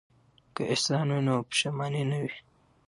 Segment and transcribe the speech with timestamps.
[0.55, 2.35] که احسان وي نو پښیماني نه وي.